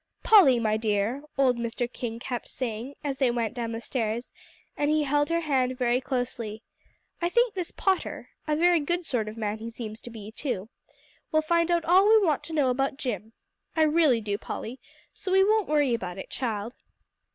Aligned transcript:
"Polly, 0.23 0.57
my 0.59 0.77
dear," 0.77 1.21
old 1.37 1.57
Mr. 1.57 1.85
King 1.87 2.17
kept 2.17 2.47
saying, 2.47 2.95
as 3.03 3.19
they 3.19 3.29
went 3.29 3.53
down 3.53 3.71
the 3.71 3.79
stairs, 3.79 4.31
and 4.75 4.89
he 4.89 5.03
held 5.03 5.29
her 5.29 5.41
hand 5.41 5.77
very 5.77 6.01
closely, 6.01 6.63
"I 7.21 7.29
think 7.29 7.53
this 7.53 7.69
Potter 7.69 8.29
a 8.47 8.55
very 8.55 8.79
good 8.79 9.05
sort 9.05 9.29
of 9.29 9.37
a 9.37 9.39
man 9.39 9.59
he 9.59 9.69
seems 9.69 10.01
to 10.01 10.09
be, 10.09 10.31
too 10.31 10.69
will 11.31 11.43
find 11.43 11.69
out 11.69 11.85
all 11.85 12.09
we 12.09 12.17
want 12.17 12.43
to 12.45 12.53
know 12.53 12.71
about 12.71 12.97
Jim. 12.97 13.33
I 13.75 13.83
really 13.83 14.21
do, 14.21 14.39
Polly; 14.39 14.79
so 15.13 15.31
we 15.31 15.43
won't 15.43 15.69
worry 15.69 15.93
about 15.93 16.17
it, 16.17 16.31
child." 16.31 16.73